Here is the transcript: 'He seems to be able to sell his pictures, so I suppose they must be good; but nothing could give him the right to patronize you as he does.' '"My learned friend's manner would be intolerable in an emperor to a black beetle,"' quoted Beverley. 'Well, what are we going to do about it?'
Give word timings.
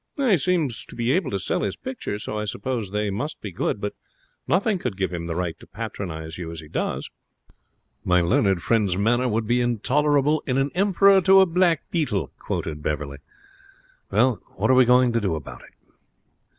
'He 0.17 0.35
seems 0.39 0.83
to 0.87 0.95
be 0.95 1.11
able 1.11 1.29
to 1.29 1.37
sell 1.37 1.61
his 1.61 1.77
pictures, 1.77 2.23
so 2.23 2.35
I 2.35 2.45
suppose 2.45 2.89
they 2.89 3.11
must 3.11 3.39
be 3.39 3.51
good; 3.51 3.79
but 3.79 3.93
nothing 4.47 4.79
could 4.79 4.97
give 4.97 5.13
him 5.13 5.27
the 5.27 5.35
right 5.35 5.55
to 5.59 5.67
patronize 5.67 6.39
you 6.39 6.49
as 6.49 6.59
he 6.59 6.67
does.' 6.67 7.07
'"My 8.03 8.19
learned 8.19 8.63
friend's 8.63 8.97
manner 8.97 9.27
would 9.29 9.45
be 9.45 9.61
intolerable 9.61 10.41
in 10.47 10.57
an 10.57 10.71
emperor 10.73 11.21
to 11.21 11.41
a 11.41 11.45
black 11.45 11.83
beetle,"' 11.91 12.31
quoted 12.39 12.81
Beverley. 12.81 13.19
'Well, 14.09 14.41
what 14.55 14.71
are 14.71 14.75
we 14.75 14.85
going 14.85 15.13
to 15.13 15.21
do 15.21 15.35
about 15.35 15.61
it?' 15.61 15.93